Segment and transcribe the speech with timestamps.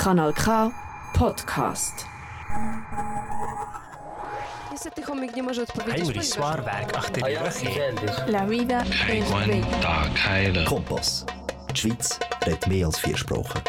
[0.00, 0.70] Kanal K
[1.14, 2.06] Podcast.
[4.70, 5.96] Niestety chomik nie może odpowiedzieć.
[5.98, 8.28] Henry ponieważ- zwaarwerk achter die rug.
[8.28, 9.66] La vida es Gewoon bella.
[9.82, 10.64] Tag heilen.
[10.64, 11.24] Kompass.
[11.70, 13.60] Die Schweiz redet mehr als vier Sprachen.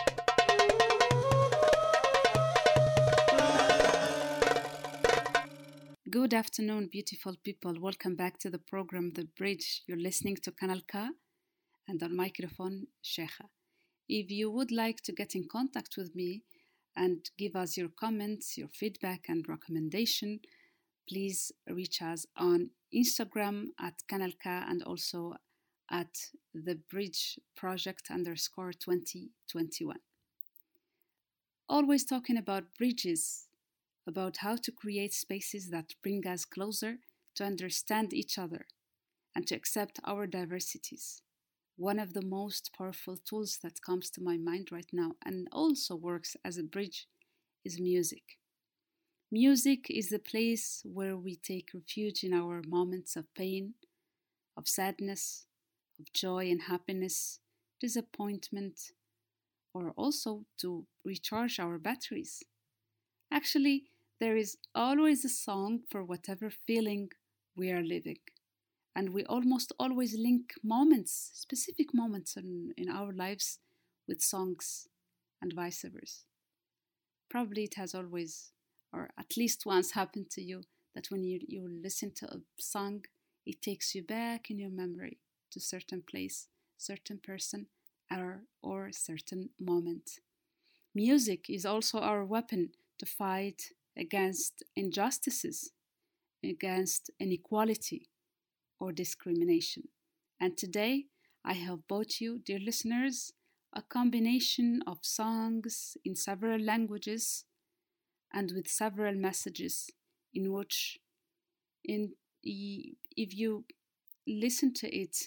[6.10, 7.74] Good afternoon, beautiful people.
[7.80, 9.84] Welcome back to the program The Bridge.
[9.88, 11.10] You're listening to Kanal K
[11.88, 13.46] and on microphone Sheikha.
[14.14, 16.42] If you would like to get in contact with me
[16.98, 20.42] and give us your comments, your feedback, and recommendation,
[21.08, 25.36] please reach us on Instagram at Kanal K and also
[25.90, 26.14] at
[26.54, 29.96] the Bridge Project underscore 2021.
[31.70, 33.48] Always talking about bridges,
[34.06, 36.98] about how to create spaces that bring us closer
[37.36, 38.66] to understand each other
[39.34, 41.22] and to accept our diversities.
[41.76, 45.96] One of the most powerful tools that comes to my mind right now and also
[45.98, 47.08] works as a bridge
[47.66, 48.40] is music.
[49.32, 53.74] Music is the place where we take refuge in our moments of pain,
[54.58, 55.48] of sadness,
[56.00, 57.40] of joy and happiness,
[57.80, 58.92] disappointment,
[59.74, 62.44] or also to recharge our batteries.
[63.32, 63.86] Actually,
[64.20, 67.12] there is always a song for whatever feeling
[67.56, 68.20] we are living.
[68.96, 73.60] And we almost always link moments, specific moments in, in our lives,
[74.08, 74.88] with songs
[75.42, 76.24] and vice versa.
[77.30, 78.52] Probably it has always,
[78.92, 80.64] or at least once, happened to you
[80.94, 83.06] that when you, you listen to a song,
[83.46, 85.20] it takes you back in your memory
[85.52, 86.48] to certain place,
[86.78, 87.68] certain person,
[88.12, 90.20] or, or certain moment.
[90.94, 95.72] Music is also our weapon to fight against injustices,
[96.44, 98.10] against inequality
[98.82, 99.84] or discrimination.
[100.42, 101.06] And today
[101.46, 103.32] I have brought you, dear listeners,
[103.74, 107.46] a combination of songs in several languages
[108.34, 109.90] and with several messages
[110.34, 111.00] in which
[111.84, 113.66] in if you
[114.28, 115.18] listen to it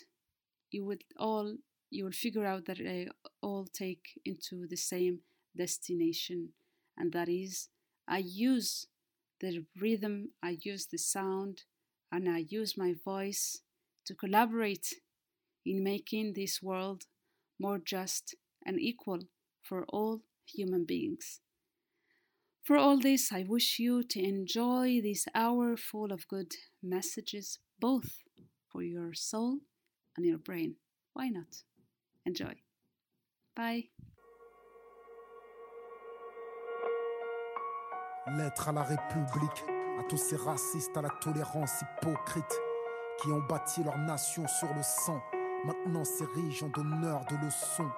[0.70, 1.56] you would all
[1.90, 3.08] you will figure out that they
[3.42, 5.20] all take into the same
[5.56, 6.50] destination
[6.96, 7.68] and that is
[8.08, 8.86] I use
[9.40, 11.64] the rhythm, I use the sound,
[12.14, 13.60] and I use my voice
[14.06, 14.94] to collaborate
[15.66, 17.02] in making this world
[17.58, 19.18] more just and equal
[19.60, 21.40] for all human beings.
[22.62, 28.22] For all this, I wish you to enjoy this hour full of good messages, both
[28.70, 29.58] for your soul
[30.16, 30.76] and your brain.
[31.14, 31.64] Why not?
[32.24, 32.54] Enjoy.
[33.56, 33.88] Bye.
[38.26, 42.60] Lettre à la République, à tous ces racistes à la tolérance hypocrite
[43.20, 45.22] qui ont bâti leur nation sur le sang,
[45.64, 47.90] maintenant s'érigent en donneurs de leçons,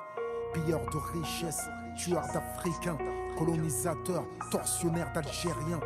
[0.52, 2.98] pilleurs de richesses, tueurs d'Africains,
[3.38, 5.80] colonisateurs, tortionnaires d'Algériens.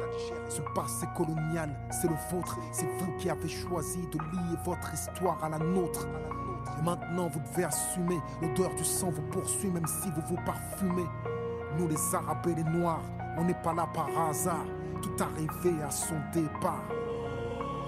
[0.48, 5.42] Ce passé colonial, c'est le vôtre, c'est vous qui avez choisi de lier votre histoire
[5.44, 6.08] à la nôtre.
[6.78, 11.06] Et maintenant vous devez assumer, l'odeur du sang vous poursuit même si vous vous parfumez.
[11.78, 13.04] Nous les Arabes et les Noirs,
[13.38, 14.66] on n'est pas là par hasard,
[15.00, 16.84] tout arrivé à son départ.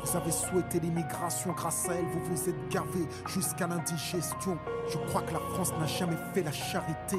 [0.05, 4.59] Vous avez souhaité l'immigration, grâce à elle, vous vous êtes gavé jusqu'à l'indigestion.
[4.89, 7.17] Je crois que la France n'a jamais fait la charité.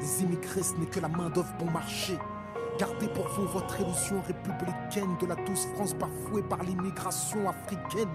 [0.00, 2.18] Les immigrés, ce n'est que la main-d'œuvre bon marché.
[2.78, 8.10] Gardez pour vous votre illusion républicaine de la douce France bafouée par l'immigration africaine.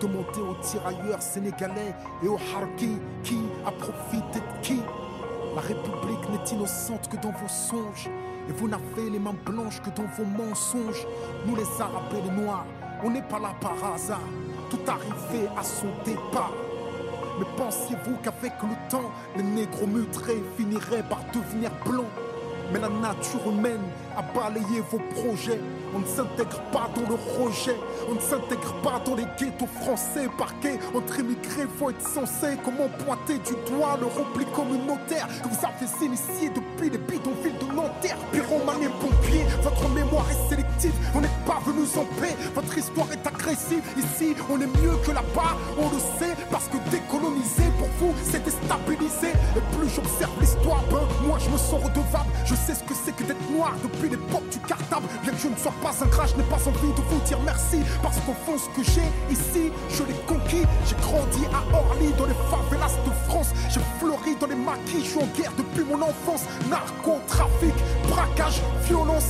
[0.00, 4.80] Demandez aux tirailleurs sénégalais et aux harkis qui a profité de qui
[5.56, 8.08] La République n'est innocente que dans vos songes.
[8.48, 11.06] Et vous n'avez les mains blanches que dans vos mensonges.
[11.46, 12.66] Nous les Arabes les Noirs,
[13.02, 14.20] on n'est pas là par hasard.
[14.70, 16.52] Tout arrivé à son départ.
[17.38, 22.06] Mais pensiez-vous qu'avec le temps, les négros mutrés finiraient par devenir blancs?
[22.72, 23.82] Mais la nature humaine
[24.16, 25.60] a balayé vos projets.
[25.94, 27.76] On ne s'intègre pas dans le rejet.
[28.08, 30.78] On ne s'intègre pas dans les ghettos français parqués.
[30.94, 32.56] Entre immigrés, faut être censé.
[32.64, 37.74] Comment pointer du doigt le repli communautaire que vous avez initié depuis les bidonvilles de
[37.74, 38.16] Nanterre.
[38.32, 40.73] Pyromane et pompier, votre mémoire est sélective.
[41.14, 42.36] On n'est pas venus en paix.
[42.54, 43.82] Votre histoire est agressive.
[43.96, 45.56] Ici, on est mieux que là-bas.
[45.78, 49.32] On le sait parce que décoloniser pour vous, c'est déstabiliser.
[49.56, 52.30] Et plus j'observe l'histoire, ben, moi je me sens redevable.
[52.44, 55.06] Je sais ce que c'est que d'être noir depuis l'époque du cartable.
[55.22, 57.38] Bien que je ne sois pas un gras, je n'ai pas envie de vous dire
[57.44, 57.78] merci.
[58.02, 60.66] Parce qu'au fond, ce que j'ai ici, je l'ai conquis.
[60.86, 63.52] J'ai grandi à Orly, dans les favelas de France.
[63.70, 66.44] J'ai fleuri dans les maquis, je suis en guerre depuis mon enfance.
[66.68, 67.74] Narcotrafic,
[68.08, 69.28] braquage, violence,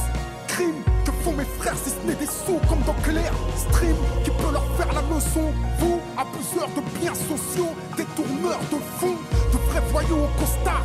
[0.48, 0.93] crime.
[1.24, 3.32] Font mes frères si ce n'est des sous comme dans Claire.
[3.56, 5.54] Stream qui peut leur faire la leçon.
[5.78, 9.16] Vous, abuseurs de biens sociaux, détourneurs de fonds
[9.50, 10.84] De vrais voyous au costard,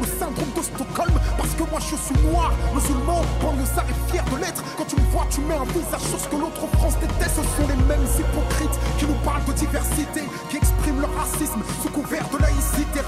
[0.00, 1.14] le syndrome de Stockholm.
[1.36, 4.62] Parce que moi je suis noir, musulman, banlieusard et fier de l'être.
[4.76, 7.36] Quand tu me vois, tu mets un visage sur ce que l'autre France déteste.
[7.36, 11.90] Ce sont les mêmes hypocrites qui nous parlent de diversité, qui expriment leur racisme sous
[11.90, 13.00] couvert de laïcité.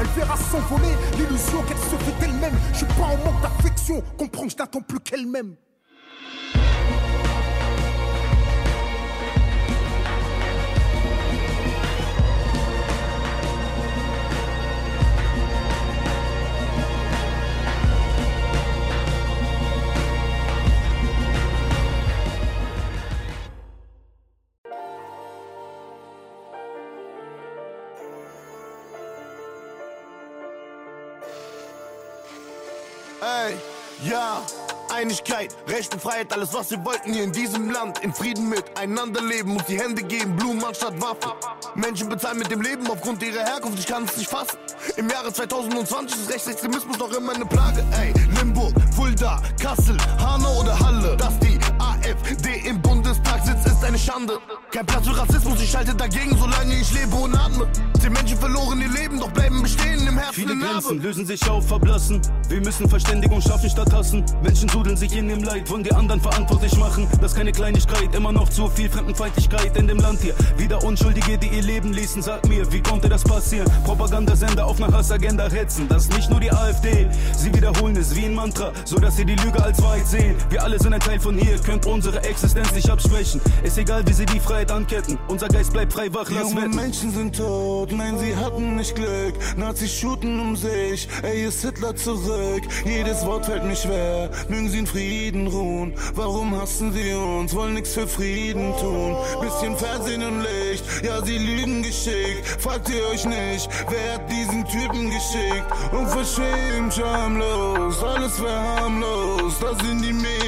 [0.00, 0.94] Elle verra s'envoler.
[1.18, 4.02] L'illusion qu'elle se fait elle-même Je suis pas en manque d'affection.
[4.18, 5.54] Comprends que je n'attends plus qu'elle-même
[35.02, 37.98] Einigkeit, Recht und Freiheit, alles was wir wollten hier in diesem Land.
[38.04, 41.32] In Frieden miteinander leben, muss die Hände geben, Blumen anstatt Waffen.
[41.74, 44.56] Menschen bezahlen mit dem Leben aufgrund ihrer Herkunft, ich kann es nicht fassen.
[44.96, 47.84] Im Jahre 2020 ist Rechtsextremismus noch immer eine Plage.
[48.00, 51.16] Ey, Limburg, Fulda, Kassel, Hanau oder Halle.
[51.16, 52.80] Dass die AfD im
[53.12, 54.38] Bundestag sitzt, ist eine Schande.
[54.70, 57.68] Kein Platz für Rassismus, ich schalte dagegen, solange ich lebe und atme.
[58.02, 60.34] Die Menschen verloren ihr Leben, doch bleiben bestehen im Herzen.
[60.34, 62.20] Viele Grenzen lösen sich auf, verblassen.
[62.48, 64.24] Wir müssen Verständigung schaffen statt hassen.
[64.42, 67.06] Menschen sudeln sich in dem Leid, von die anderen verantwortlich machen.
[67.20, 70.34] Das ist keine Kleinigkeit, immer noch zu viel Fremdenfeindlichkeit in dem Land hier.
[70.56, 73.70] Wieder Unschuldige, die ihr Leben ließen, sag mir, wie konnte das passieren?
[73.84, 75.86] Propagandasender auf einer Hassagenda hetzen.
[75.88, 79.24] Das ist nicht nur die AfD, sie wiederholen es wie ein Mantra, so dass sie
[79.24, 80.34] die Lüge als Wahrheit sehen.
[80.48, 83.40] Wir alle sind ein Teil von hier, könnt unsere Existenz nicht absprechen.
[83.62, 86.76] Ist egal, wie sie die Freiheit anketten, unser Geist bleibt frei wach, lass Junge wetten.
[86.76, 89.34] Menschen sind tot, nein, sie hatten nicht Glück.
[89.56, 92.62] Nazis shooten um sich, ey, ist Hitler zurück.
[92.84, 95.94] Jedes Wort fällt mir schwer, mögen sie in Frieden ruhen.
[96.14, 99.16] Warum hassen sie uns, wollen nichts für Frieden tun?
[99.40, 102.46] Bisschen Fernsehen und Licht, ja, sie lügen geschickt.
[102.58, 105.66] Fragt ihr euch nicht, wer hat diesen Typen geschickt?
[105.92, 109.54] Unverschämt, schamlos, alles verharmlos.
[109.60, 110.41] Das sind die Medien,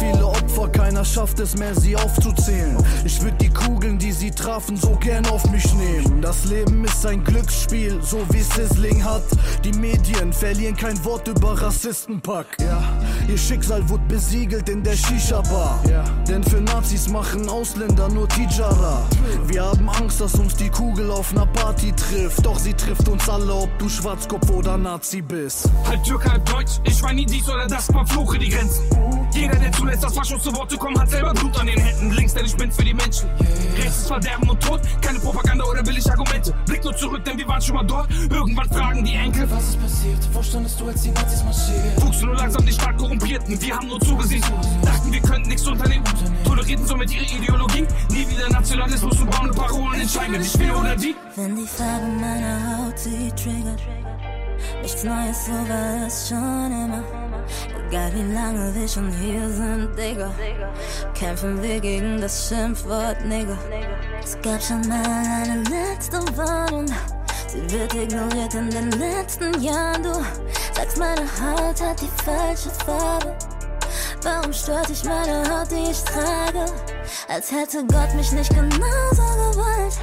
[0.00, 2.76] viele Opfer, keiner schafft es mehr, sie aufzuzählen.
[3.04, 6.22] Ich würde die Kugeln, die sie trafen, so gern auf mich nehmen.
[6.22, 9.22] Das Leben ist ein Glücksspiel, so wie Sizzling hat.
[9.64, 12.46] Die Medien verlieren kein Wort über Rassistenpack.
[12.60, 12.82] Ja,
[13.28, 15.80] ihr Schicksal wurde besiegelt in der Shisha-Bar.
[15.90, 19.02] Ja, denn für Nazis machen Ausländer nur Tijara.
[19.46, 22.44] Wir haben Angst, dass uns die Kugel auf einer Party trifft.
[22.44, 25.68] Doch sie trifft uns alle, ob du Schwarzkopf oder Nazi bist.
[25.86, 29.19] Halb Türk, halb Deutsch, ich war nie dies oder das, verfluche die Grenzen.
[29.32, 32.10] Jeder, der zulässt, dass Faschos zu Worte kommen, hat selber Blut an den Händen.
[32.10, 33.28] Links, denn ich bin's für die Menschen.
[33.76, 36.52] Rechts ist Verderben und Tod, keine Propaganda oder billig Argumente.
[36.66, 38.10] Blick nur zurück, denn wir waren schon mal dort.
[38.30, 40.28] Irgendwann fragen die Enkel, was ist passiert?
[40.32, 42.02] Wo standest du, als die Nazis marschieren?
[42.02, 44.42] Wuchsen nur langsam die stark Korrumpierten, wir haben nur zugesehen.
[44.82, 46.04] Dachten, wir könnten nichts unternehmen.
[46.44, 47.86] Tolerierten somit ihre Ideologie.
[48.10, 51.14] Nie wieder Nationalismus und braune Parolen entscheiden, ich will oder die.
[51.36, 53.80] Wenn die Farbe meiner Haut sie triggert.
[54.82, 57.29] Nichts Neues, so war es schon immer.
[57.88, 60.32] Egal wie lange wir schon hier sind, Digga.
[61.14, 63.58] Kämpfen wir gegen das Schimpfwort, Nigga.
[64.22, 66.86] Es gab schon mal eine letzte Warnung.
[67.48, 70.02] Sie wird ignoriert in den letzten Jahren.
[70.04, 70.14] Du
[70.74, 73.36] sagst, meine Haut hat die falsche Farbe.
[74.22, 76.66] Warum stört dich meine Haut, die ich trage?
[77.28, 79.98] Als hätte Gott mich nicht genauso gewollt.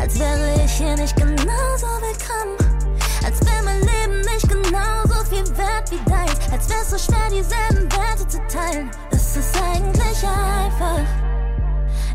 [0.00, 2.79] Als wäre ich hier nicht genauso willkommen.
[3.24, 6.52] Als wäre mein Leben nicht genauso viel wert wie deins.
[6.52, 8.90] Als wär's so schwer, dieselben Werte zu teilen.
[9.10, 11.04] Es ist eigentlich einfach.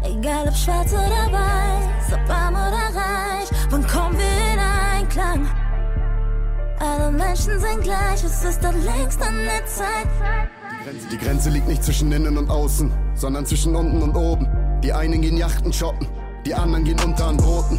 [0.04, 3.50] Egal ob schwarz oder weiß, ob arm oder reich.
[3.70, 5.48] Wann kommen wir in Einklang?
[6.80, 10.08] Alle Menschen sind gleich, es ist doch längst an der Zeit.
[11.12, 14.48] Die Grenze liegt nicht zwischen innen und außen, sondern zwischen unten und oben.
[14.84, 16.08] Die einen gehen Yachten shoppen,
[16.46, 17.78] die anderen gehen unter an Booten.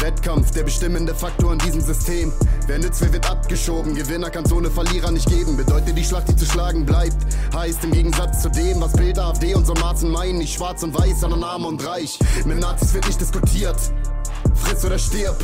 [0.00, 2.32] Wettkampf, der bestimmende Faktor in diesem System.
[2.66, 3.94] Wer nützt, wer wird abgeschoben.
[3.94, 5.56] Gewinner kann so eine Verlierer nicht geben.
[5.56, 7.16] Bedeutet die Schlacht, die zu schlagen bleibt.
[7.54, 10.96] Heißt im Gegensatz zu dem, was Bild, AfD und so Marzen meinen, nicht schwarz und
[10.98, 12.18] weiß, sondern arm und reich.
[12.46, 13.76] Mit Nazis wird nicht diskutiert.
[14.60, 15.36] Friss oder stirb,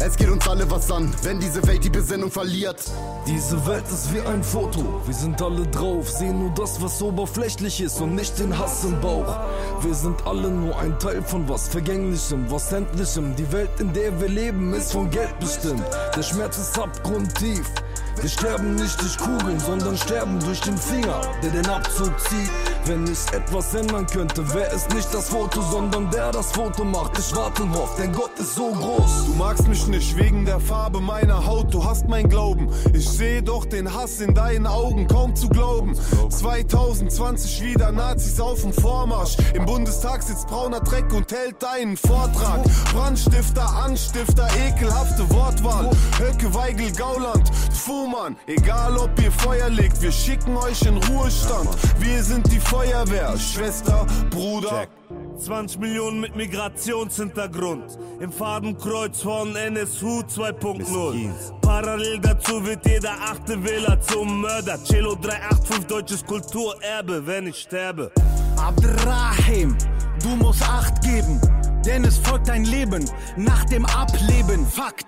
[0.00, 2.82] es geht uns alle was an, wenn diese Welt die Besinnung verliert.
[3.26, 7.80] Diese Welt ist wie ein Foto, wir sind alle drauf, sehen nur das, was oberflächlich
[7.80, 9.36] ist und nicht den Hass im Bauch.
[9.82, 13.36] Wir sind alle nur ein Teil von was Vergänglichem, was Endlichem.
[13.36, 15.84] Die Welt, in der wir leben, ist von Geld bestimmt.
[16.16, 17.66] Der Schmerz ist abgrundtief.
[18.20, 22.50] Wir sterben nicht durch Kugeln, sondern sterben durch den Finger, der den Abzug zieht.
[22.84, 27.16] Wenn ich etwas ändern könnte, wäre es nicht das Foto, sondern der das Foto macht.
[27.16, 29.26] Ich warte und hoffe, denn Gott ist so groß.
[29.26, 32.68] Du magst mich nicht wegen der Farbe meiner Haut, du hast mein Glauben.
[32.92, 35.94] Ich sehe doch den Hass in deinen Augen, kaum zu glauben.
[36.28, 39.36] 2020 wieder Nazis auf dem Vormarsch.
[39.54, 42.64] Im Bundestag sitzt brauner Dreck und hält deinen Vortrag.
[42.92, 45.88] Brandstifter, Anstifter, ekelhafte Wortwahl.
[46.18, 48.36] Höcke, Weigel, Gauland, Fuhrmann.
[48.46, 51.68] Egal ob ihr Feuer legt, wir schicken euch in Ruhestand.
[52.00, 54.86] Wir sind die Feuerwehr, Schwester, Bruder.
[55.36, 57.98] 20 Millionen mit Migrationshintergrund.
[58.18, 61.30] Im Fadenkreuz von NSU 2.0.
[61.60, 64.82] Parallel dazu wird jeder achte Wähler zum Mörder.
[64.84, 68.10] Cello 385 deutsches Kulturerbe, wenn ich sterbe.
[68.56, 69.76] Abdrahim,
[70.22, 71.38] du musst Acht geben,
[71.84, 73.04] denn es folgt ein Leben
[73.36, 74.66] nach dem Ableben.
[74.66, 75.06] Fakt.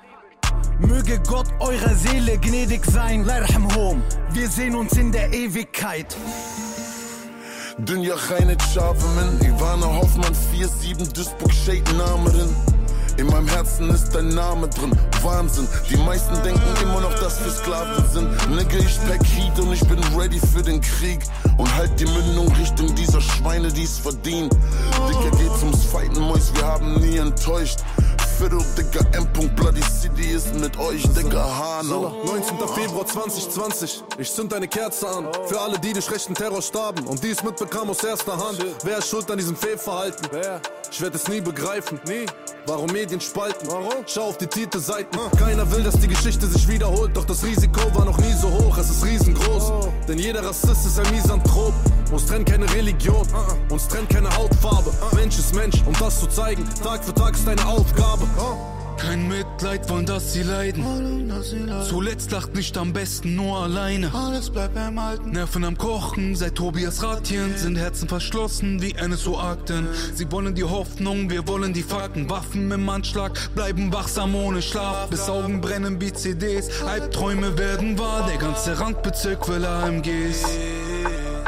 [0.80, 3.24] Möge Gott eurer Seele gnädig sein.
[3.24, 6.14] Wir sehen uns in der Ewigkeit.
[7.78, 12.48] Dünya Reinet Schavemen, Ivana Hoffmann 4-7, Duisburg Shade Namerin.
[13.16, 15.66] In meinem Herzen ist dein Name drin, Wahnsinn.
[15.90, 18.50] Die meisten denken immer noch, dass wir Sklaven sind.
[18.50, 21.20] Nigga, ich pack Heat und ich bin ready für den Krieg.
[21.58, 24.50] Und halt die Mündung Richtung dieser Schweine, die's verdienen.
[25.08, 27.80] Dicker geht's ums Fighten, Mois, wir haben nie enttäuscht.
[28.38, 29.26] Fiddle, Digga, M.
[29.54, 32.24] Bloody City ist mit euch, Digga, Hanau.
[32.24, 32.58] 19.
[32.74, 35.28] Februar 2020, ich zünd eine Kerze an.
[35.46, 38.64] Für alle, die durch rechten Terror starben und dies mitbekamen aus erster Hand.
[38.82, 40.28] Wer ist schuld an diesem Fehlverhalten?
[40.90, 42.00] Ich werde es nie begreifen.
[42.06, 42.26] Nie.
[42.66, 43.68] Warum Medien spalten?
[43.68, 44.04] Warum?
[44.06, 45.18] Schau auf die Titelseiten.
[45.38, 47.16] Keiner will, dass die Geschichte sich wiederholt.
[47.16, 49.88] Doch das Risiko war noch nie so hoch, es ist riesengroß.
[50.08, 51.74] Denn jeder Rassist ist ein Misanthrop.
[52.14, 53.26] Uns trennt keine Religion,
[53.70, 54.92] uns trennt keine Hautfarbe.
[55.16, 56.64] Mensch ist Mensch, um das zu zeigen.
[56.80, 58.28] Tag für Tag ist deine Aufgabe.
[58.98, 60.84] Kein Mitleid wollen, dass sie leiden.
[61.88, 64.14] Zuletzt lacht nicht am besten nur alleine.
[64.14, 65.32] Alles bleibt beim Alten.
[65.32, 69.88] Nerven am Kochen, seit Tobias Ratchen sind Herzen verschlossen wie NSO-Akten.
[70.14, 72.30] Sie wollen die Hoffnung, wir wollen die Fakten.
[72.30, 75.08] Waffen im Anschlag, bleiben wachsam ohne Schlaf.
[75.10, 76.68] Bis Augen brennen wie CDs.
[76.86, 80.44] Albträume werden wahr, der ganze Randbezirk will AMGs.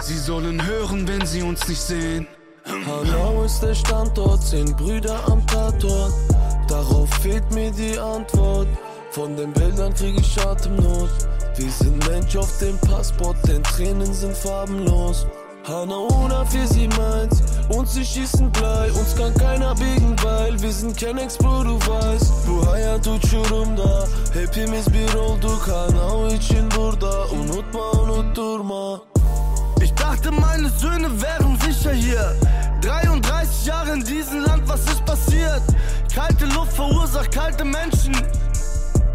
[0.00, 2.26] Sie sollen hören, wenn sie uns nicht sehen.
[2.64, 6.12] Hanau ist der Standort, zehn Brüder am Tatort.
[6.68, 8.68] Darauf fehlt mir die Antwort.
[9.10, 11.10] Von den Bildern krieg ich Atemnot.
[11.56, 15.26] Wir sind Mensch auf dem Passport, denn Tränen sind farbenlos.
[15.66, 21.64] Hanauna 471, uns sie schießen Blei, uns kann keiner biegen, weil wir sind kein Ex-Bro,
[21.64, 22.46] du weißt.
[22.46, 29.00] Buhaya tuçurumda, hepimiz bir olduk, Hanau için burada, unutma, unutturma.
[30.08, 32.36] Dachte, meine Söhne wären sicher hier.
[32.80, 35.62] 33 Jahre in diesem Land, was ist passiert?
[36.14, 38.14] Kalte Luft verursacht kalte Menschen.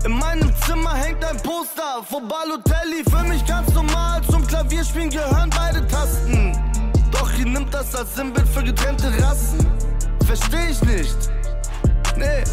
[0.04, 3.06] In meinem Zimmer hängt ein Poster von Balotelli.
[3.10, 6.60] Für mich ganz normal, zum Klavierspielen gehören beide Tasten.
[7.10, 9.66] Doch ihr nimmt das als Sinnbild für getrennte Rassen.
[10.26, 11.18] Versteh ich nicht.
[12.18, 12.44] Nee,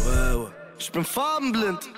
[0.77, 1.89] ich bin farbenblind.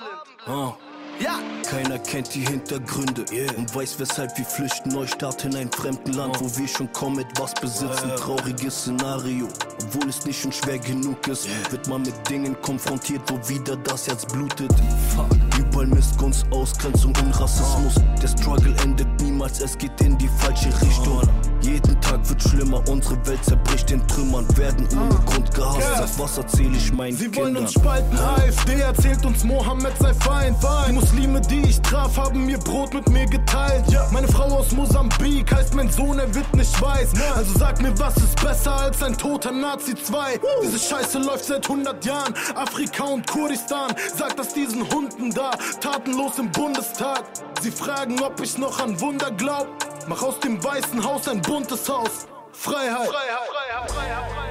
[0.48, 0.72] Oh.
[1.20, 1.40] Ja.
[1.68, 3.24] Keiner kennt die Hintergründe
[3.56, 4.90] und weiß, weshalb wir flüchten.
[4.90, 8.10] Neustart in ein fremden Land, wo wir schon kaum etwas besitzen.
[8.16, 9.48] Trauriges Szenario,
[9.82, 14.06] obwohl es nicht schon schwer genug ist, wird man mit Dingen konfrontiert, wo wieder das
[14.08, 14.72] Herz blutet.
[15.14, 15.51] Fuck.
[15.58, 17.94] Überall Missgunst, Ausgrenzung und Rassismus.
[18.20, 21.22] Der Struggle endet niemals, es geht in die falsche Richtung.
[21.60, 25.80] Jeden Tag wird schlimmer, unsere Welt zerbricht in Trümmern, werden ohne Grund gehasst.
[25.96, 27.42] Sag, was erzähl ich meinen Sie Kindern?
[27.42, 30.56] wollen uns spalten, AfD erzählt uns, Mohammed sei Feind.
[30.88, 33.84] Die Muslime, die ich traf, haben mir Brot mit mir geteilt.
[34.10, 37.10] Meine Frau aus Mosambik heißt mein Sohn, er wird nicht weiß.
[37.36, 40.40] Also sag mir, was ist besser als ein toter Nazi 2?
[40.64, 42.34] Diese Scheiße läuft seit 100 Jahren.
[42.56, 47.24] Afrika und Kurdistan, sag das diesen Hunden da, tatenlos im Bundestag.
[47.60, 49.68] Sie fragen, ob ich noch an Wunder glaub.
[50.08, 52.26] Mach aus dem Weißen Haus ein buntes Haus.
[52.52, 53.08] Freiheit.
[53.08, 53.90] Freiheit.
[53.90, 54.41] Freiheit.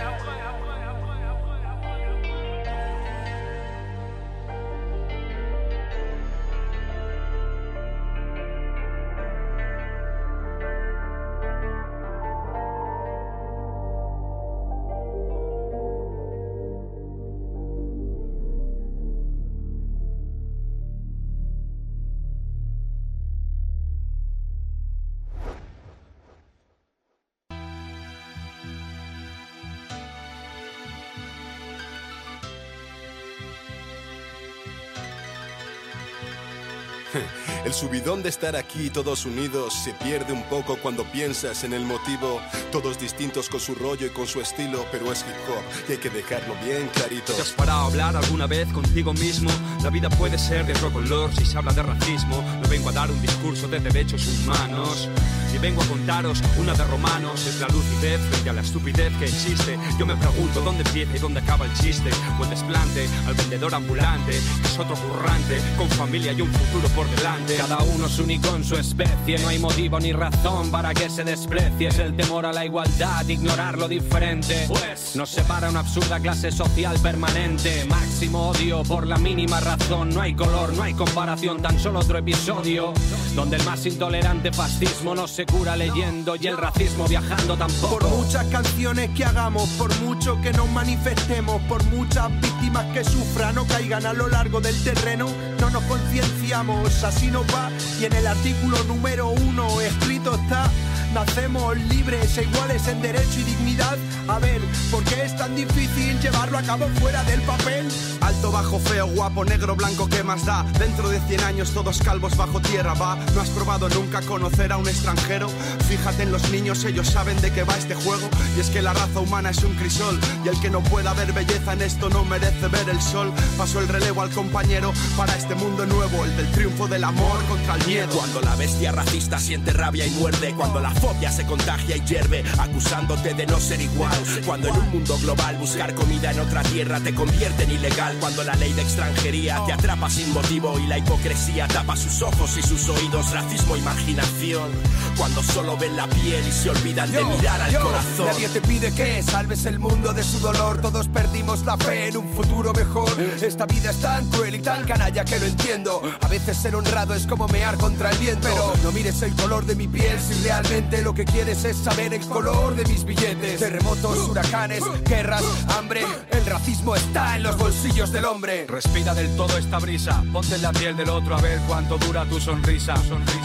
[37.71, 41.85] El subidón de estar aquí todos unidos se pierde un poco cuando piensas en el
[41.85, 42.41] motivo.
[42.69, 45.97] Todos distintos con su rollo y con su estilo, pero es hip hop y hay
[45.97, 47.31] que dejarlo bien clarito.
[47.31, 49.49] ¿Te has parado a hablar alguna vez contigo mismo?
[49.83, 52.43] La vida puede ser de otro color si se habla de racismo.
[52.61, 55.07] No vengo a dar un discurso de derechos humanos.
[55.53, 57.46] Y vengo a contaros una de romanos.
[57.48, 59.77] Es la lucidez frente a la estupidez que existe.
[60.00, 63.74] Yo me pregunto dónde empieza y dónde acaba el chiste O el desplante al vendedor
[63.75, 67.55] ambulante Que es otro currante con familia y un futuro por delante.
[67.55, 71.24] Cada uno es único en su especie No hay motivo ni razón para que se
[71.24, 71.89] desprecie.
[71.89, 74.65] Es el temor a la igualdad, ignorar lo diferente.
[74.67, 77.86] Pues nos separa una absurda clase social permanente.
[77.86, 80.10] Máximo odio por la mínima razón.
[80.10, 82.93] No hay color, no hay comparación, tan solo otro episodio
[83.36, 88.00] Donde el más intolerante fascismo no se cura leyendo y el racismo viajando tampoco.
[88.00, 93.57] Por muchas canciones que hagamos, por mucho que nos manifestemos, por muchas víctimas que sufran
[93.57, 95.27] o caigan a lo largo del terreno,
[95.60, 97.71] no nos concienciamos, así nos va.
[98.00, 100.69] Y en el artículo número uno escrito está
[101.13, 103.98] Nacemos libres e iguales en derecho y dignidad.
[104.27, 107.88] A ver, ¿por qué es tan difícil llevarlo a cabo fuera del papel?
[108.22, 110.63] Alto, bajo, feo, guapo, negro, blanco, ¿qué más da?
[110.80, 113.18] Dentro de 100 años todos calvos bajo tierra, va.
[113.36, 115.50] ¿No has probado nunca conocer a un extranjero?
[115.89, 118.30] Fíjate en los niños, ellos saben de qué va este juego.
[118.56, 120.18] Y es que la raza humana es un crisol.
[120.46, 123.34] Y el que no pueda ver belleza en esto no merece ver el sol.
[123.58, 127.75] Pasó el relevo al compañero para este mundo nuevo, el del triunfo del amor contra
[127.75, 128.13] el miedo.
[128.13, 132.43] Cuando la bestia racista siente rabia y muerde, cuando la fobia se contagia y hierve,
[132.60, 134.15] acusándote de no ser igual.
[134.46, 138.15] Cuando en un mundo global buscar comida en otra tierra te convierte en ilegal.
[138.20, 142.55] Cuando la ley de extranjería te atrapa sin motivo y la hipocresía tapa sus ojos
[142.58, 144.70] y sus oídos, racismo, imaginación.
[145.17, 148.27] Cuando solo ven la piel y se olvidan de mirar al corazón.
[148.27, 150.81] Nadie te pide que salves el mundo de su dolor.
[150.81, 153.10] Todos perdimos la fe en un futuro mejor.
[153.41, 156.02] Esta vida es tan cruel y tan canalla que lo entiendo.
[156.21, 158.47] A veces ser honrado es como mear contra el viento.
[158.47, 162.13] Pero no mires el color de mi piel si realmente lo que quieres es saber
[162.13, 163.60] el color de mis billetes.
[163.60, 165.43] Terremotos, huracanes, guerras,
[165.77, 166.01] hambre.
[166.32, 168.65] El racismo está en los bolsillos del hombre.
[168.67, 172.25] Respira del todo esta brisa, ponte en la piel del otro a ver cuánto dura
[172.25, 172.95] tu sonrisa.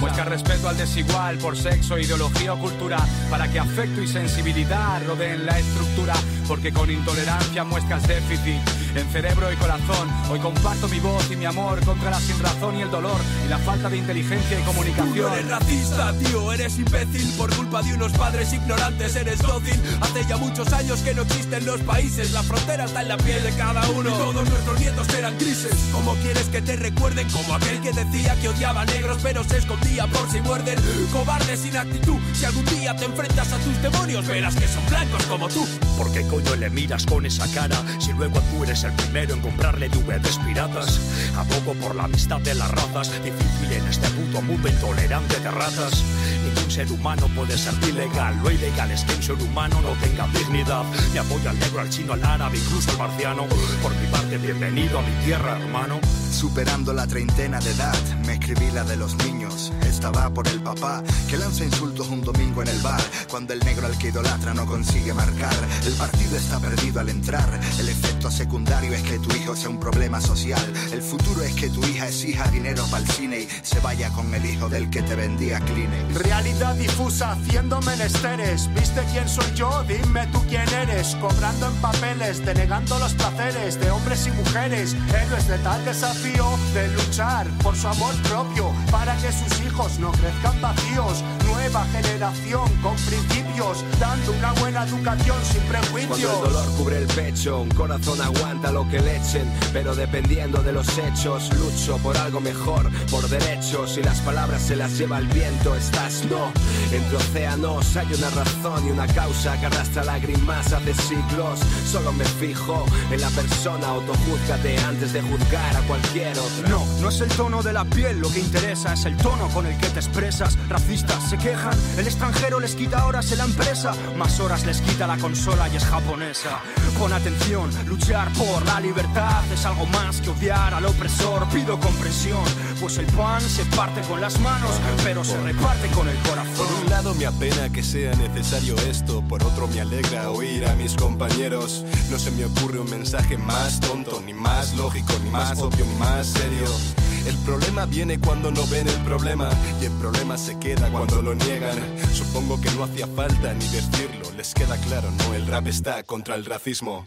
[0.00, 2.98] Busca respeto al desigual por sexo, ideología o cultura,
[3.30, 6.14] para que afecto y sensibilidad rodeen la estructura,
[6.46, 8.61] porque con intolerancia muestras déficit
[8.94, 10.09] en cerebro y corazón.
[10.30, 13.59] Hoy comparto mi voz y mi amor contra la sinrazón y el dolor y la
[13.59, 15.14] falta de inteligencia y comunicación.
[15.14, 19.80] Tú no eres racista, tío, eres imbécil por culpa de unos padres ignorantes, eres dócil.
[20.00, 23.42] Hace ya muchos años que no existen los países, la frontera está en la piel
[23.42, 24.11] de cada uno.
[24.11, 25.74] Y todos nuestros nietos eran grises.
[25.92, 27.28] ¿Cómo quieres que te recuerden?
[27.30, 30.78] Como aquel que decía que odiaba negros, pero se escondía por si muerden.
[31.12, 35.24] Cobarde sin actitud, si algún día te enfrentas a tus demonios, verás que son blancos
[35.26, 35.66] como tú.
[35.96, 39.88] ¿Por coño le miras con esa cara si luego tú eres el primero en comprarle
[39.88, 41.01] DVDs piratas?
[41.35, 46.05] Abogo por la amistad de las razas, difícil en este puto mundo intolerante de ratas.
[46.44, 50.29] Ningún ser humano puede ser ilegal, lo ilegal es que un ser humano no tenga
[50.29, 50.85] dignidad.
[51.14, 53.46] Me apoyo al negro, al chino, al árabe, incluso al marciano.
[53.83, 56.01] Por mi parte, bienvenido a mi tierra, hermano.
[56.31, 57.96] Superando la treintena de edad,
[58.27, 59.72] me escribí la de los niños.
[59.87, 63.01] Estaba por el papá que lanza insultos un domingo en el bar.
[63.31, 67.48] Cuando el negro al que idolatra no consigue marcar, el partido está perdido al entrar.
[67.78, 70.60] El efecto secundario es que tu hijo sea un problema social.
[70.92, 74.34] El futuro es que tu hija exija dinero para el cine y se vaya con
[74.34, 76.14] el hijo del que te vendía Kleenex.
[76.14, 78.68] Realidad difusa haciendo menesteres.
[78.74, 79.84] ¿Viste quién soy yo?
[79.86, 81.14] Dime tú quién eres.
[81.16, 84.96] Cobrando en papeles, denegando los placeres de hombres y mujeres.
[85.14, 90.10] Héroes de tal desafío de luchar por su amor propio para que sus hijos no
[90.12, 91.22] crezcan vacíos.
[91.46, 96.15] Nueva generación con principios, dando una buena educación sin prejuicios.
[96.16, 100.72] El dolor cubre el pecho, un corazón aguanta lo que le echen, pero dependiendo de
[100.72, 105.26] los hechos, lucho por algo mejor, por derechos y las palabras se las lleva el
[105.26, 105.74] viento.
[105.74, 106.50] Estás no,
[106.90, 111.61] entre océanos hay una razón y una causa que arrastra lágrimas hace siglos.
[111.90, 116.68] Solo me fijo en la persona, autojúzgate antes de juzgar a cualquier otro.
[116.68, 119.66] No, no es el tono de la piel lo que interesa, es el tono con
[119.66, 120.57] el que te expresas.
[120.70, 125.07] Racistas se quejan, el extranjero les quita horas en la empresa, más horas les quita
[125.07, 126.60] la consola y es japonesa.
[126.98, 131.46] Pon atención, luchar por la libertad es algo más que odiar al opresor.
[131.48, 132.44] Pido comprensión,
[132.80, 134.70] pues el pan se parte con las manos,
[135.04, 136.54] pero se reparte con el corazón.
[136.56, 140.74] Por un lado me apena que sea necesario esto, por otro me alegra oír a
[140.74, 141.84] mis compañeros.
[142.10, 145.94] No se me ocurre un mensaje más tonto, ni más lógico, ni más obvio, ni
[145.96, 147.05] más serio.
[147.26, 149.48] El problema viene cuando no ven el problema
[149.82, 151.76] y el problema se queda cuando lo niegan.
[152.12, 156.36] Supongo que no hacía falta ni decirlo, les queda claro, no, el rap está contra
[156.36, 157.04] el racismo.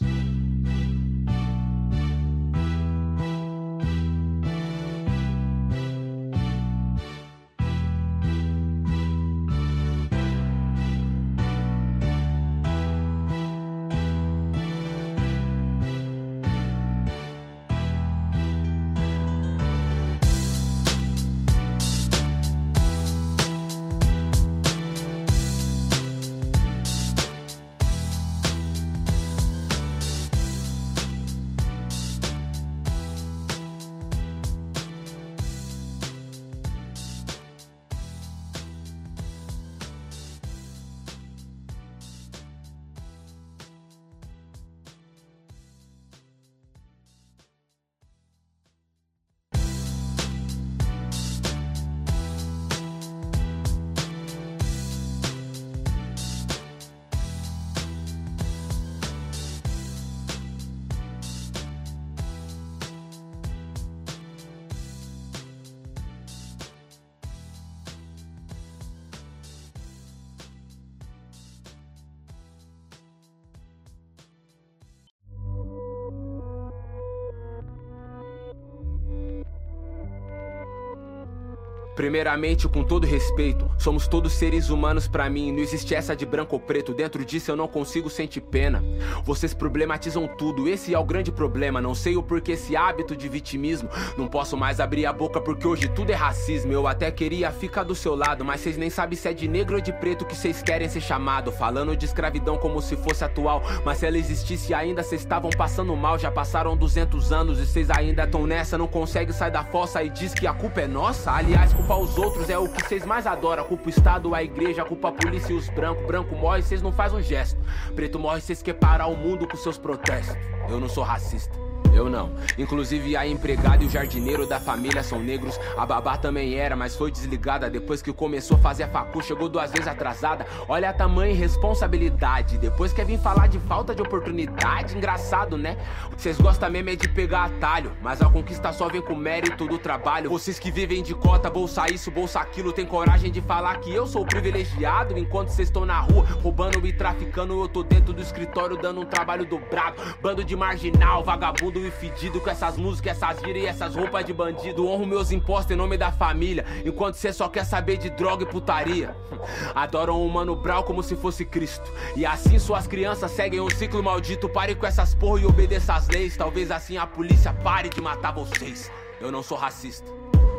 [81.99, 85.51] Primeiramente, com todo respeito, somos todos seres humanos pra mim.
[85.51, 86.93] Não existe essa de branco ou preto.
[86.93, 88.81] Dentro disso eu não consigo sentir pena.
[89.25, 91.81] Vocês problematizam tudo, esse é o grande problema.
[91.81, 93.89] Não sei o porquê esse hábito de vitimismo.
[94.17, 96.71] Não posso mais abrir a boca porque hoje tudo é racismo.
[96.71, 99.75] Eu até queria ficar do seu lado, mas vocês nem sabem se é de negro
[99.75, 101.51] ou de preto que vocês querem ser chamado.
[101.51, 103.61] Falando de escravidão como se fosse atual.
[103.83, 106.17] Mas se ela existisse ainda, vocês estavam passando mal.
[106.17, 108.77] Já passaram 200 anos e vocês ainda estão nessa.
[108.77, 111.29] Não consegue sair da fossa e diz que a culpa é nossa.
[111.33, 113.63] Aliás, culpar os outros é o que vocês mais adoram.
[113.63, 116.05] Culpa o Estado, a igreja, culpa a polícia e os brancos.
[116.05, 117.59] Branco morre, vocês não fazem um gesto.
[117.95, 120.37] Preto morre, vocês querem parar o mundo com seus protestos.
[120.69, 121.68] Eu não sou racista.
[121.93, 122.31] Eu não.
[122.57, 125.59] Inclusive a empregada e o jardineiro da família são negros.
[125.77, 129.21] A babá também era, mas foi desligada depois que começou a fazer a facu.
[129.21, 130.45] Chegou duas vezes atrasada.
[130.67, 132.57] Olha a tamanha responsabilidade.
[132.57, 134.95] Depois quer vir falar de falta de oportunidade.
[134.95, 135.77] Engraçado, né?
[136.15, 137.91] Vocês gostam mesmo é de pegar atalho.
[138.01, 140.29] Mas a conquista só vem com mérito do trabalho.
[140.29, 144.05] Vocês que vivem de cota, bolsa isso, bolsa aquilo, tem coragem de falar que eu
[144.05, 145.17] sou privilegiado.
[145.17, 149.05] Enquanto vocês estão na rua roubando e traficando, eu tô dentro do escritório dando um
[149.05, 150.01] trabalho dobrado.
[150.21, 154.33] Bando de marginal, vagabundo e fedido com essas músicas, essas gírias e essas roupas de
[154.33, 154.87] bandido.
[154.87, 158.45] Honro meus impostos em nome da família, enquanto cê só quer saber de droga e
[158.45, 159.15] putaria.
[159.75, 161.91] Adoram o Mano Brown como se fosse Cristo.
[162.15, 164.49] E assim suas crianças seguem um ciclo maldito.
[164.49, 166.35] Pare com essas porra e obedeça às leis.
[166.35, 168.91] Talvez assim a polícia pare de matar vocês.
[169.19, 170.09] Eu não sou racista.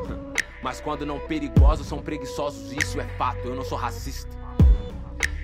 [0.62, 3.46] Mas quando não perigosos são preguiçosos, isso é fato.
[3.46, 4.38] Eu não sou racista.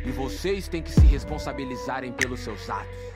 [0.04, 3.15] E vocês têm que se responsabilizarem pelos seus atos.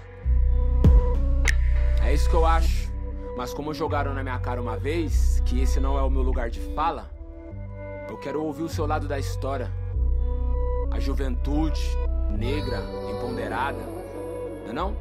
[2.11, 2.91] É isso que eu acho.
[3.37, 6.51] Mas como jogaram na minha cara uma vez, que esse não é o meu lugar
[6.51, 7.09] de fala,
[8.09, 9.71] eu quero ouvir o seu lado da história.
[10.91, 11.81] A juventude
[12.37, 13.79] negra, empoderada,
[14.65, 14.97] não é não?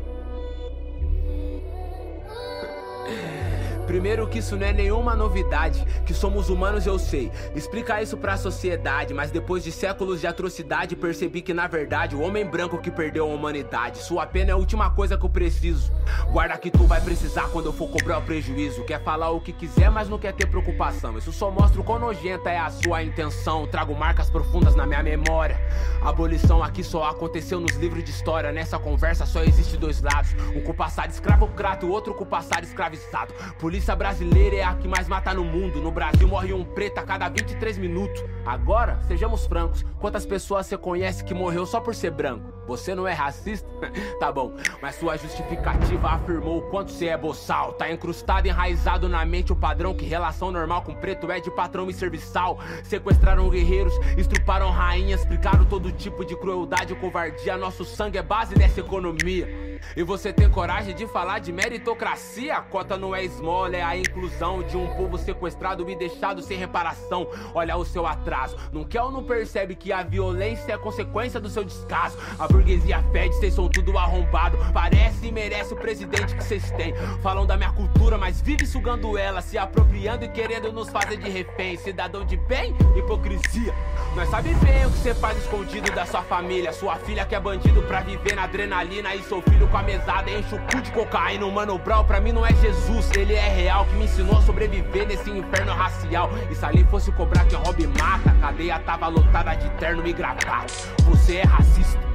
[3.90, 7.32] Primeiro que isso não é nenhuma novidade, que somos humanos eu sei.
[7.56, 12.22] Explicar isso pra sociedade, mas depois de séculos de atrocidade percebi que na verdade o
[12.22, 13.98] homem branco que perdeu a humanidade.
[13.98, 15.92] Sua pena é a última coisa que eu preciso.
[16.32, 18.84] Guarda que tu vai precisar quando eu for cobrar o prejuízo.
[18.84, 21.18] Quer falar o que quiser, mas não quer ter preocupação.
[21.18, 23.66] Isso só mostra o quão nojenta é a sua intenção.
[23.66, 25.60] Trago marcas profundas na minha memória.
[26.04, 28.52] Abolição aqui só aconteceu nos livros de história.
[28.52, 32.64] Nessa conversa só existe dois lados: um com passado escravocrata e o outro com passado
[32.66, 33.34] escravizado.
[33.58, 35.82] Polícia brasileira é a que mais mata no mundo.
[35.82, 38.24] No Brasil morre um preto a cada 23 minutos.
[38.46, 42.59] Agora, sejamos francos: quantas pessoas você conhece que morreu só por ser branco?
[42.70, 43.68] Você não é racista?
[44.20, 47.74] tá bom, mas sua justificativa afirmou o quanto você é boçal.
[47.74, 51.90] Tá incrustado, enraizado na mente o padrão que relação normal com preto é de patrão
[51.90, 52.60] e serviçal.
[52.84, 57.58] Sequestraram guerreiros, estruparam rainhas, explicaram todo tipo de crueldade e covardia.
[57.58, 59.70] Nosso sangue é base dessa economia.
[59.96, 62.56] E você tem coragem de falar de meritocracia?
[62.56, 66.58] A cota não é esmola, é a inclusão de um povo sequestrado e deixado sem
[66.58, 67.28] reparação.
[67.54, 68.58] Olha o seu atraso.
[68.72, 72.18] Não quer ou não percebe que a violência é consequência do seu descaso?
[72.38, 74.58] A burguesia fede, vocês são tudo arrombado.
[74.74, 76.94] Parece e merece o presidente que vocês têm.
[77.24, 81.30] Falam da minha cultura, mas vive sugando ela, se apropriando e querendo nos fazer de
[81.30, 81.78] refém.
[81.78, 83.74] Cidadão de bem, hipocrisia.
[84.16, 86.74] Nós sabe bem o que você faz escondido da sua família.
[86.74, 90.30] Sua filha que é bandido pra viver na adrenalina e seu filho com a mesada
[90.30, 91.48] enche o cu de cocaína.
[91.50, 95.08] Mano Brown pra mim não é Jesus, ele é real que me ensinou a sobreviver
[95.08, 96.30] nesse inferno racial.
[96.52, 100.06] E se ali fosse cobrar quem rouba e mata, a cadeia tava lotada de terno
[100.06, 100.74] e gravata.
[101.06, 102.09] Você é racista.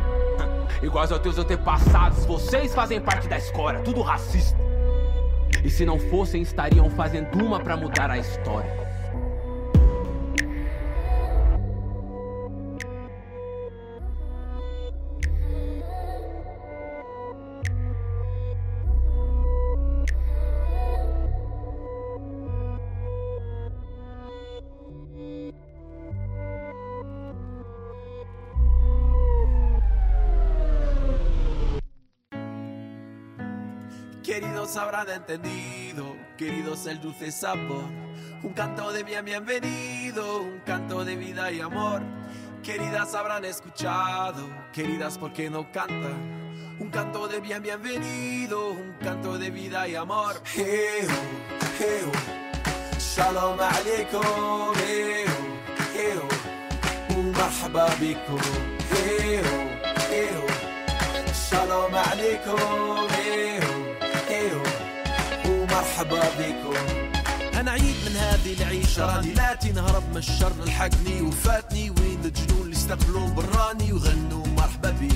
[0.85, 4.59] Iguais aos teus antepassados, vocês fazem parte da escória, tudo racista.
[5.65, 8.84] E se não fossem, estariam fazendo uma pra mudar a história.
[34.74, 37.84] Queridos habrán entendido, queridos el dulce sabor.
[38.42, 42.02] Un canto de bien bienvenido, un canto de vida y amor.
[42.64, 46.76] Queridas habrán escuchado, queridas porque no cantan.
[46.80, 50.42] Un canto de bien bienvenido, un canto de vida y amor.
[50.56, 51.14] Hey, oh,
[51.78, 53.00] hey, oh.
[53.00, 56.50] Shalom aleikum, hey, oh, hey, oh.
[57.14, 58.40] ومرحبا بكم
[58.92, 59.70] hey, oh,
[60.10, 61.34] hey, oh.
[61.34, 63.63] Shalom aleikum, hey, oh, hey,
[65.75, 66.75] ومرحبا بكم.
[67.69, 73.35] عيد من هذه العيشة راني لاتي نهرب من الشر الحقني وفاتني وين الجنون اللي استقبلون
[73.35, 75.09] براني وغنوا مرحبا بي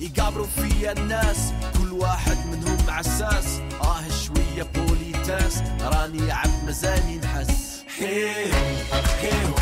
[0.00, 7.84] يقابروا فيا الناس كل واحد منهم عساس آه شوية بوليتاس راني عبد مزاني نحس.
[7.98, 8.52] هيو
[9.20, 9.54] هيو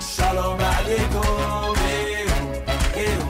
[0.00, 2.28] سلام عليكم هيو
[2.94, 3.22] هيو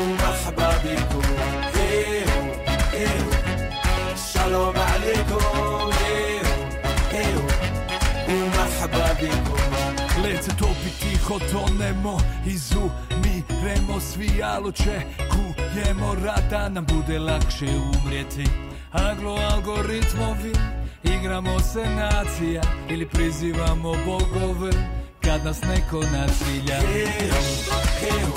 [0.00, 1.67] ومرحبا بكم.
[4.47, 5.39] سلام عليكم
[5.99, 6.43] هيو
[7.11, 7.41] هيو
[8.29, 9.63] ومرحبا بكم
[10.23, 18.43] Lece topi tiho tonemo Izumiremo svi alo čekujemo rad da nam bude lakše umrijeti
[18.91, 20.53] Aglo algoritmovi
[21.03, 24.71] Igramo se nacija ili prizivamo bogove
[25.21, 27.33] Kad nas neko nasilja هيو
[28.01, 28.29] هيو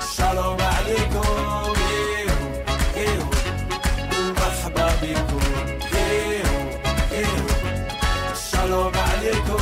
[0.00, 1.72] سلام عليكم
[5.07, 5.39] عليكم
[5.93, 6.79] ايوه
[7.11, 9.56] ايوه السلام عليكم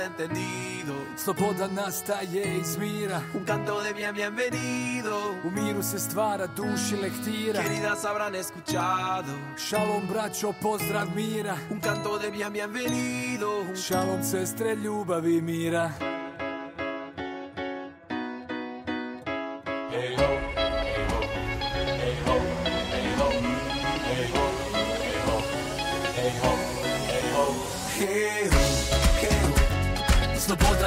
[0.00, 0.94] Habrán entendido.
[1.16, 5.34] Sloboda nastaje iz mira Un canto de bien bienvenido.
[5.44, 9.32] U miru se stvara, duši lektira Queridas habrán escuchado.
[9.56, 13.64] Šalom braćo, pozdrav mira Un canto de bien bienvenido.
[13.76, 15.90] Šalom sestre, ljubavi mira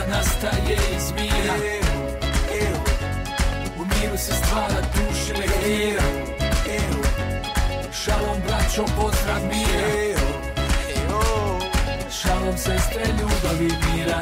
[0.09, 1.53] nastaje iz mira
[3.77, 6.03] U miru se stvara, duši lektira
[8.03, 10.19] Šalom braćo, pozdrav mira.
[12.11, 14.21] Šalom sestre, ljubavi i mira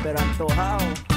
[0.00, 1.09] Esperanto House.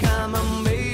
[0.00, 0.89] come and meet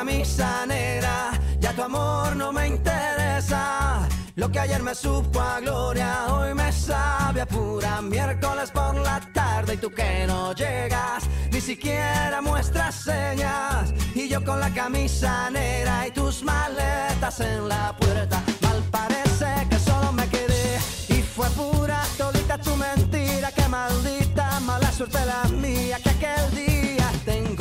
[0.00, 4.08] Camisa misa negra, ya tu amor no me interesa.
[4.34, 9.20] Lo que ayer me supo a gloria, hoy me sabe a pura miércoles por la
[9.34, 13.92] tarde y tú que no llegas, ni siquiera muestras señas.
[14.14, 19.78] Y yo con la camisa negra y tus maletas en la puerta, mal parece que
[19.78, 20.78] solo me quedé.
[21.08, 27.10] Y fue pura todita tu mentira, que maldita mala suerte la mía, que aquel día
[27.26, 27.59] tengo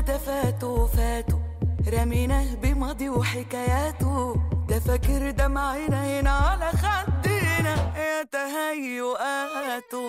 [0.00, 0.86] ده فاتوا.
[0.86, 1.38] فاتوا
[1.92, 4.36] رميناه بماضي وحكاياته.
[4.68, 10.06] ده فاكر دمع عينينا على خدينا يا تهيؤاته.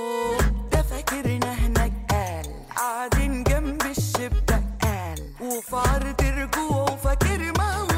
[0.71, 2.45] ده فاكرنا هناك قال.
[2.75, 5.19] قاعدين جنب الشباك قال.
[5.41, 7.88] وفي عرض رجوعه فاكر موته.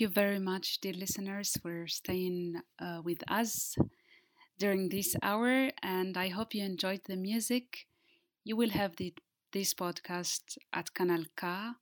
[0.00, 3.76] Thank you very much, dear listeners, for staying uh, with us
[4.58, 7.86] during this hour, and I hope you enjoyed the music.
[8.42, 9.12] You will have the,
[9.52, 11.74] this podcast at kanalk.ch.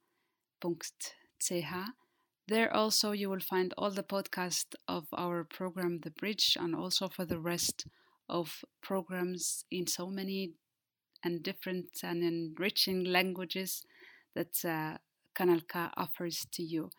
[2.49, 7.07] There also you will find all the podcast of our program The Bridge and also
[7.07, 7.87] for the rest
[8.29, 10.55] of programs in so many
[11.23, 13.85] and different and enriching languages
[14.35, 14.99] that uh,
[15.97, 16.91] offers to you.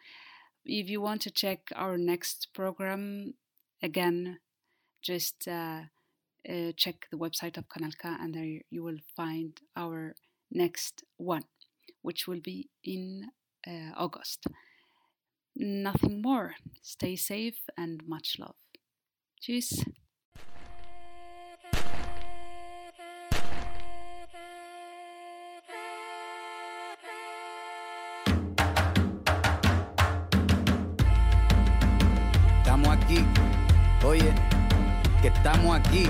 [0.72, 3.34] If you want to check our next program,
[3.82, 4.38] again,
[5.02, 5.82] just uh,
[6.48, 10.14] uh, check the website of Kanal K and there you will find our
[10.52, 11.46] next one,
[12.04, 13.30] which will be in
[13.68, 14.46] uh, August.
[15.56, 16.54] Nothing more.
[16.84, 18.56] Stay safe and much love.
[19.42, 19.84] Tschüss.
[35.80, 36.10] Aquí.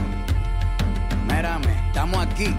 [1.27, 2.55] Mírame, estamos aquí.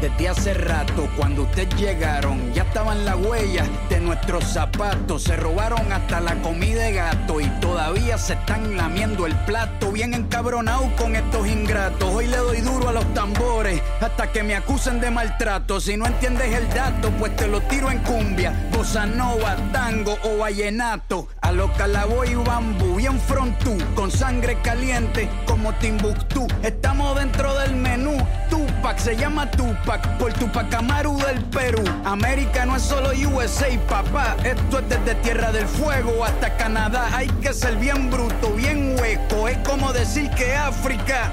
[0.00, 5.24] Desde hace rato, cuando ustedes llegaron, ya estaban las huellas de nuestros zapatos.
[5.24, 9.90] Se robaron hasta la comida de gato y todavía se están lamiendo el plato.
[9.90, 12.14] Bien encabronado con estos ingratos.
[12.14, 15.80] Hoy le doy duro a los tambores hasta que me acusen de maltrato.
[15.80, 20.38] Si no entiendes el dato, pues te lo tiro en cumbia, bossa nova, tango o
[20.38, 21.26] vallenato.
[21.48, 26.46] A lo calaboy y bambú, bien frontú, con sangre caliente como Timbuktu.
[26.62, 28.18] Estamos dentro del menú.
[28.50, 31.82] Tupac se llama Tupac por Tupac Amaru del Perú.
[32.04, 34.36] América no es solo USA, papá.
[34.44, 37.08] Esto es desde Tierra del Fuego hasta Canadá.
[37.14, 39.48] Hay que ser bien bruto, bien hueco.
[39.48, 41.32] Es como decir que África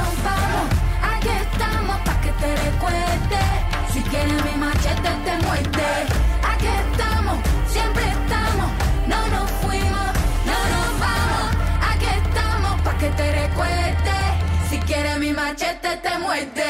[15.61, 16.63] machete te muerte.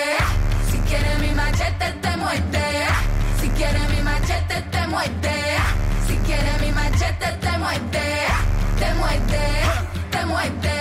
[0.70, 2.60] Si quieres mi machete te muerte.
[3.40, 5.34] Si quieres mi machete te muerte.
[6.08, 8.00] Si quieres mi machete te muerte.
[8.80, 9.40] Te muerte,
[10.12, 10.81] te muerte.